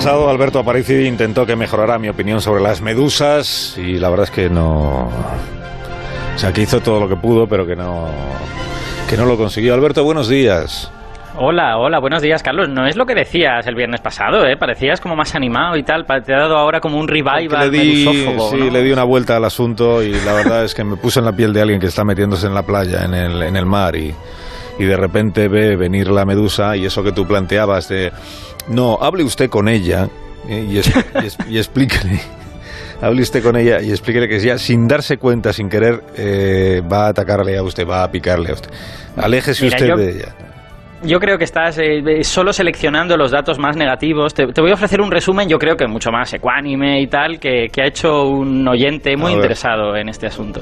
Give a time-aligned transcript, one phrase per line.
[0.00, 4.30] pasado Alberto Aparici intentó que mejorara mi opinión sobre las medusas y la verdad es
[4.30, 5.10] que no...
[6.34, 8.08] O sea, que hizo todo lo que pudo, pero que no,
[9.10, 9.74] que no lo consiguió.
[9.74, 10.90] Alberto, buenos días.
[11.36, 12.70] Hola, hola, buenos días, Carlos.
[12.70, 14.56] No es lo que decías el viernes pasado, ¿eh?
[14.56, 16.06] Parecías como más animado y tal.
[16.06, 18.06] Te ha dado ahora como un revival le di,
[18.50, 21.26] Sí, le di una vuelta al asunto y la verdad es que me puse en
[21.26, 23.94] la piel de alguien que está metiéndose en la playa, en el, en el mar
[23.96, 24.14] y,
[24.78, 28.10] y de repente ve venir la medusa y eso que tú planteabas de...
[28.68, 30.08] No, hable usted con ella
[30.48, 30.66] ¿eh?
[30.68, 30.76] y,
[31.52, 32.20] y, explíquele
[33.00, 37.06] hable usted con ella y explíquele que ya sin darse cuenta, sin querer, eh, va
[37.06, 38.70] a atacarle a usted, va a picarle a usted.
[39.16, 40.34] Aléjese usted de ella
[41.02, 44.34] yo creo que estás eh, solo seleccionando los datos más negativos.
[44.34, 47.68] Te, voy a ofrecer un resumen, yo creo que mucho más ecuánime y tal, que,
[47.78, 50.60] ha hecho un oyente muy interesado en este asunto.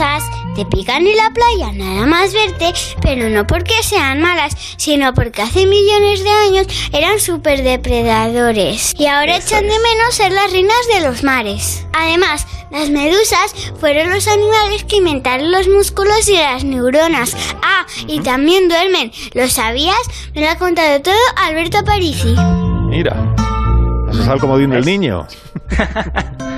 [0.00, 5.12] Medusas te pican en la playa nada más verte, pero no porque sean malas, sino
[5.12, 10.52] porque hace millones de años eran super depredadores y ahora echan de menos ser las
[10.52, 11.86] reinas de los mares.
[11.92, 17.36] Además, las medusas fueron los animales que inventaron los músculos y las neuronas.
[17.62, 19.12] Ah, y también duermen.
[19.34, 20.00] ¿Lo sabías?
[20.34, 22.34] Me lo ha contado todo Alberto Aparici.
[22.88, 23.34] Mira,
[24.10, 25.26] eso es algo como el niño.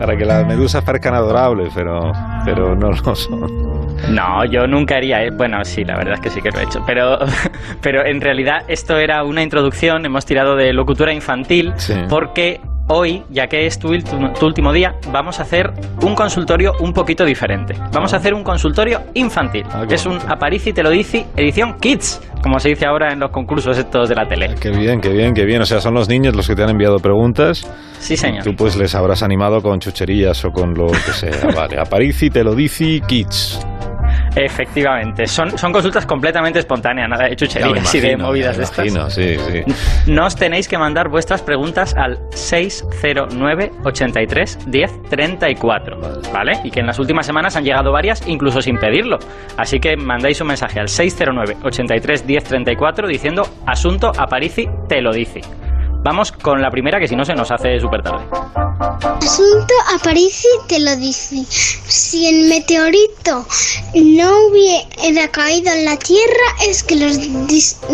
[0.00, 2.10] Para que las medusas parezcan adorables, pero,
[2.42, 3.94] pero no lo son.
[4.08, 5.22] No, yo nunca haría.
[5.24, 6.82] Eh, bueno, sí, la verdad es que sí que lo he hecho.
[6.86, 7.18] Pero,
[7.82, 10.06] pero en realidad esto era una introducción.
[10.06, 11.74] Hemos tirado de locutura infantil
[12.08, 17.24] porque hoy, ya que es tu, último día, vamos a hacer un consultorio un poquito
[17.24, 17.74] diferente.
[17.92, 19.64] Vamos a hacer un consultorio infantil.
[19.70, 23.30] Ah, es un Aparici te lo dice edición Kids, como se dice ahora en los
[23.30, 24.48] concursos estos de la tele.
[24.50, 25.62] Ah, qué bien, qué bien, qué bien.
[25.62, 27.70] O sea, son los niños los que te han enviado preguntas.
[27.98, 28.42] Sí, señor.
[28.42, 31.46] Tú pues les habrás animado con chucherías o con lo que sea.
[31.56, 33.64] vale, Aparici te lo dice Kids.
[34.36, 39.12] Efectivamente, son, son consultas completamente espontáneas, nada de chucherías y de movidas de estas.
[39.12, 39.64] Sí, sí.
[40.06, 46.00] Nos tenéis que mandar vuestras preguntas al 609 83 10 34,
[46.32, 46.52] ¿vale?
[46.64, 49.18] Y que en las últimas semanas han llegado varias, incluso sin pedirlo.
[49.56, 55.12] Así que mandáis un mensaje al 609 83 10 34 diciendo asunto Aparici te lo
[55.12, 55.40] dice.
[56.02, 58.24] Vamos con la primera que si no se nos hace súper tarde.
[59.00, 61.44] Asunto Aparici te lo dice.
[61.44, 63.44] Si el meteorito
[63.94, 67.18] no hubiera caído en la Tierra es que los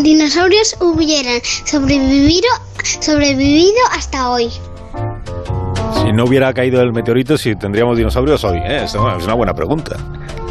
[0.03, 2.49] dinosaurios hubieran sobrevivido,
[3.01, 4.51] sobrevivido hasta hoy.
[5.95, 8.59] Si no hubiera caído el meteorito, si tendríamos dinosaurios hoy.
[8.59, 8.85] ¿eh?
[8.85, 9.97] Es una buena pregunta.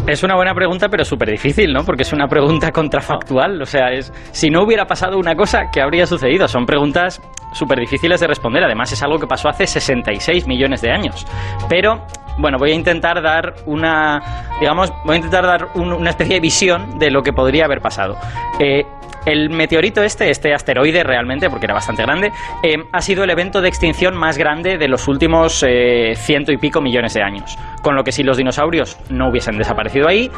[0.08, 1.84] Es una buena pregunta, pero súper difícil, ¿no?
[1.84, 3.60] Porque es una pregunta contrafactual.
[3.62, 6.48] O sea, es si no hubiera pasado una cosa, ¿qué habría sucedido?
[6.48, 7.22] Son preguntas
[7.56, 8.64] súper difíciles de responder.
[8.64, 11.26] Además, es algo que pasó hace 66 millones de años.
[11.70, 12.06] Pero
[12.38, 17.00] bueno, voy a intentar dar una, digamos, voy a intentar dar una especie de visión
[17.00, 18.18] de lo que podría haber pasado.
[18.60, 18.86] Eh,
[19.26, 22.32] el meteorito este, este asteroide realmente, porque era bastante grande,
[22.64, 26.58] eh, ha sido el evento de extinción más grande de los últimos eh, ciento y
[26.58, 27.58] pico millones de años.
[27.82, 30.30] Con lo que si los dinosaurios no hubiesen desaparecido ahí,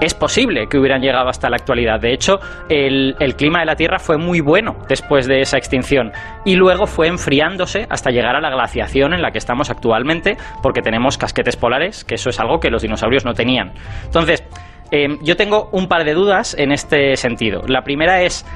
[0.00, 2.00] es posible que hubieran llegado hasta la actualidad.
[2.00, 2.38] De hecho,
[2.68, 6.12] el, el clima de la Tierra fue muy bueno después de esa extinción
[6.44, 10.82] y luego fue enfriándose hasta llegar a la glaciación en la que estamos actualmente, porque
[10.82, 13.72] tenemos casquetes polares, que eso es algo que los dinosaurios no tenían.
[14.04, 14.44] Entonces,
[14.90, 17.62] Em, yo tengo un par de dudas en este sentido.
[17.66, 18.46] La primera es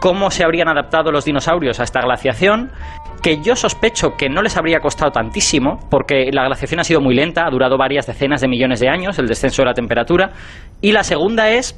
[0.00, 2.70] cómo se habrían adaptado los dinosaurios a esta glaciación,
[3.22, 7.14] que yo sospecho que no les habría costado tantísimo, porque la glaciación ha sido muy
[7.14, 10.32] lenta, ha durado varias decenas de millones de años, el descenso de la temperatura.
[10.82, 11.74] Y la segunda es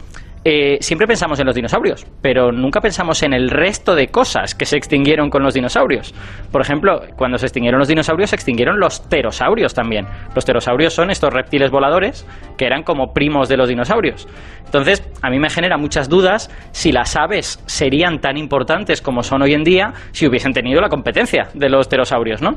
[0.48, 4.64] eh, siempre pensamos en los dinosaurios, pero nunca pensamos en el resto de cosas que
[4.64, 6.14] se extinguieron con los dinosaurios.
[6.52, 10.06] Por ejemplo, cuando se extinguieron los dinosaurios, se extinguieron los pterosaurios también.
[10.36, 12.24] Los pterosaurios son estos reptiles voladores
[12.56, 14.28] que eran como primos de los dinosaurios.
[14.64, 19.42] Entonces, a mí me genera muchas dudas si las aves serían tan importantes como son
[19.42, 22.56] hoy en día si hubiesen tenido la competencia de los pterosaurios, ¿no?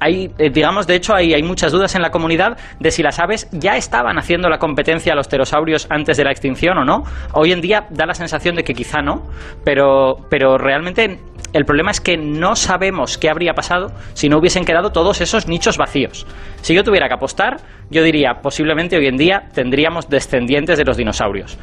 [0.00, 3.18] Hay, eh, digamos, de hecho, hay, hay muchas dudas en la comunidad de si las
[3.18, 7.04] aves ya estaban haciendo la competencia a los pterosaurios antes de la extinción o no.
[7.32, 9.22] Hoy en día da la sensación de que quizá no,
[9.64, 11.20] pero, pero realmente
[11.52, 15.46] el problema es que no sabemos qué habría pasado si no hubiesen quedado todos esos
[15.46, 16.26] nichos vacíos.
[16.62, 17.58] Si yo tuviera que apostar,
[17.90, 21.56] yo diría, posiblemente hoy en día tendríamos descendientes de los dinosaurios.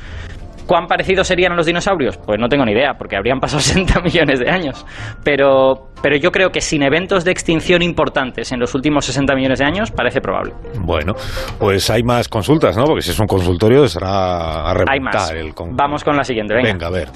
[0.66, 2.18] ¿Cuán parecidos serían a los dinosaurios?
[2.18, 4.86] Pues no tengo ni idea, porque habrían pasado 60 millones de años.
[5.24, 9.60] Pero, pero yo creo que sin eventos de extinción importantes en los últimos 60 millones
[9.60, 10.54] de años, parece probable.
[10.80, 11.14] Bueno,
[11.60, 12.86] pues hay más consultas, ¿no?
[12.86, 15.34] Porque si es un consultorio, será a Hay más.
[15.72, 16.72] Vamos con la siguiente, venga.
[16.72, 17.10] Venga, a ver.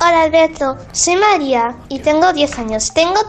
[0.00, 2.92] Hola Alberto, soy María y tengo 10 años.
[2.92, 3.20] Tengo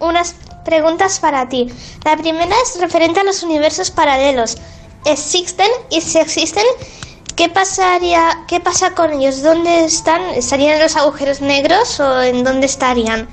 [0.00, 0.34] unas
[0.64, 1.66] preguntas para ti.
[2.04, 4.56] La primera es referente a los universos paralelos.
[5.04, 6.64] ¿Existen y si existen
[7.36, 9.42] ¿qué pasaría, qué pasa con ellos?
[9.42, 10.22] ¿Dónde están?
[10.34, 13.28] ¿Estarían en los agujeros negros o en dónde estarían?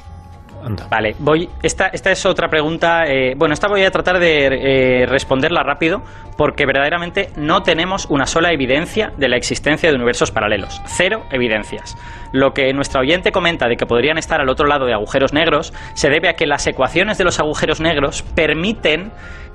[0.90, 1.50] Vale, voy.
[1.64, 3.06] Esta, esta es otra pregunta.
[3.08, 6.04] eh, bueno, esta voy a tratar de eh, responderla rápido,
[6.38, 10.80] porque verdaderamente no tenemos una sola evidencia de la existencia de universos paralelos.
[10.86, 11.98] Cero evidencias.
[12.32, 15.74] Lo que nuestra oyente comenta de que podrían estar al otro lado de agujeros negros
[15.96, 19.12] se debe a que las ecuaciones de los agujeros negros permiten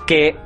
[0.06, 0.36] que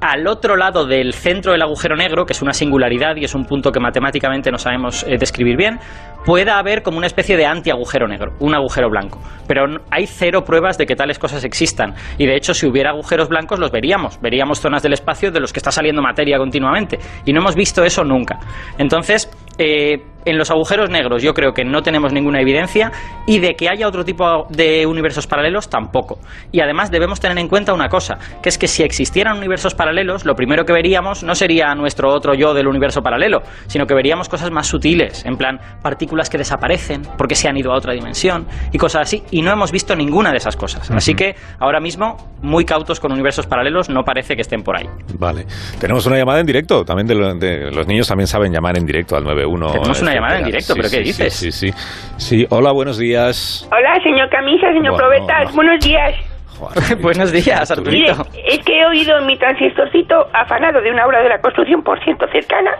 [0.00, 3.44] al otro lado del centro del agujero negro, que es una singularidad y es un
[3.44, 5.80] punto que matemáticamente no sabemos eh, describir bien,
[6.24, 9.20] pueda haber como una especie de anti-agujero negro, un agujero blanco.
[9.46, 11.94] Pero hay cero pruebas de que tales cosas existan.
[12.18, 14.20] Y de hecho, si hubiera agujeros blancos, los veríamos.
[14.20, 16.98] Veríamos zonas del espacio de los que está saliendo materia continuamente.
[17.24, 18.38] Y no hemos visto eso nunca.
[18.78, 22.92] Entonces, eh, en los agujeros negros yo creo que no tenemos ninguna evidencia
[23.26, 26.18] y de que haya otro tipo de universos paralelos tampoco.
[26.52, 30.24] Y además debemos tener en cuenta una cosa, que es que si existieran universos paralelos,
[30.24, 34.28] lo primero que veríamos no sería nuestro otro yo del universo paralelo, sino que veríamos
[34.28, 38.46] cosas más sutiles, en plan partículas que desaparecen porque se han ido a otra dimensión
[38.72, 40.90] y cosas así, y no hemos visto ninguna de esas cosas.
[40.90, 44.86] Así que ahora mismo, muy cautos con universos paralelos, no parece que estén por ahí.
[45.18, 45.46] Vale.
[45.80, 46.84] Tenemos una llamada en directo.
[46.84, 49.72] También de, de- los niños también saben llamar en directo al 91.
[49.72, 51.34] Tenemos una llamada en directo, ¿pero qué sí, dices?
[51.34, 51.74] Sí, sí, sí.
[52.16, 53.68] Sí, hola, buenos días.
[53.72, 55.52] Hola, señor Camisa, señor Bueno, Probetas, no.
[55.56, 56.14] buenos días.
[56.58, 58.22] Joder, Buenos días, Mire, Arturito.
[58.44, 62.02] es que he oído en mi transistorcito afanado de una obra de la construcción, por
[62.02, 62.72] cierto, cercana,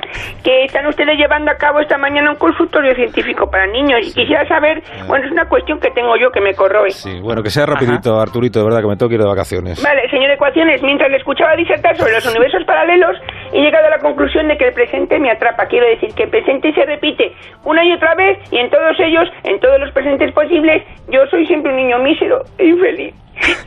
[0.42, 4.46] que están ustedes llevando a cabo esta mañana un consultorio científico para niños y quisiera
[4.48, 6.90] saber, bueno, es una cuestión que tengo yo que me corroe.
[6.90, 9.82] Sí, bueno, que sea rapidito, Arturito, de verdad que me tengo que ir de vacaciones.
[9.82, 13.16] Vale, señor Ecuaciones, mientras le escuchaba disertar sobre los universos paralelos,
[13.52, 15.66] he llegado a la conclusión de que el presente me atrapa.
[15.66, 17.32] Quiero decir que el presente se repite
[17.64, 21.46] una y otra vez y en todos ellos, en todos los presentes posibles, yo soy
[21.46, 23.14] siempre un niño mísero e infeliz.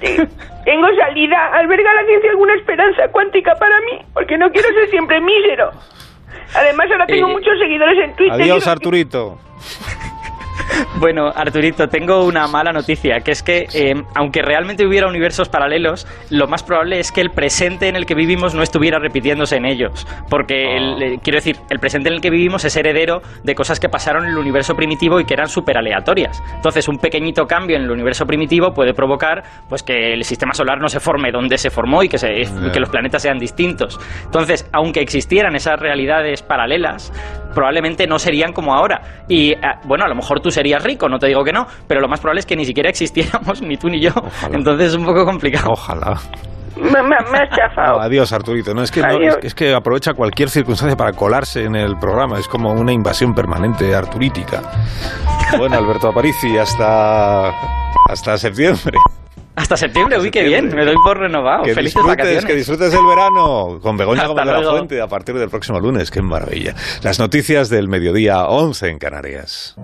[0.01, 0.17] Sí.
[0.65, 5.19] Tengo salida, alberga la ciencia alguna esperanza cuántica para mí, porque no quiero ser siempre
[5.21, 5.71] mísero.
[6.55, 8.41] Además, ahora tengo Eh, muchos seguidores en Twitter.
[8.41, 9.39] Adiós, y- Arturito.
[10.99, 16.07] Bueno, Arturito, tengo una mala noticia, que es que eh, aunque realmente hubiera universos paralelos,
[16.29, 19.65] lo más probable es que el presente en el que vivimos no estuviera repitiéndose en
[19.65, 20.05] ellos.
[20.29, 23.79] Porque, el- eh, quiero decir, el presente en el que vivimos es heredero de cosas
[23.79, 26.41] que pasaron en el universo primitivo y que eran súper aleatorias.
[26.55, 30.79] Entonces, un pequeñito cambio en el universo primitivo puede provocar pues que el sistema solar
[30.79, 32.27] no se forme donde se formó y que, se,
[32.73, 33.99] que los planetas sean distintos.
[34.25, 37.11] Entonces, aunque existieran esas realidades paralelas,
[37.53, 39.01] probablemente no serían como ahora.
[39.27, 42.01] Y ah, bueno, a lo mejor tú serías rico, no te digo que no, pero
[42.01, 44.11] lo más probable es que ni siquiera existiéramos, ni tú ni yo.
[44.15, 44.55] Ojalá.
[44.57, 45.69] Entonces es un poco complicado.
[45.71, 46.17] Ojalá.
[46.77, 47.97] Me, me- me has chafado.
[47.97, 48.73] No, adiós, Arturito.
[48.73, 49.07] No, es que, no,
[49.43, 52.39] es que aprovecha cualquier circunstancia para colarse en el programa.
[52.39, 54.61] Es como una invasión permanente arturítica.
[55.57, 57.49] Bueno, Alberto Aparici, hasta,
[58.09, 58.97] hasta septiembre.
[59.61, 61.63] Hasta septiembre, uy, qué bien, me doy por renovado.
[61.63, 62.45] Que Felices disfrutes, vacaciones.
[62.45, 64.69] que disfrutes el verano con Begoña Gómez de la.
[64.71, 66.09] Fuente a partir del próximo lunes.
[66.09, 66.73] Qué maravilla.
[67.03, 69.75] Las noticias del mediodía 11 en Canarias.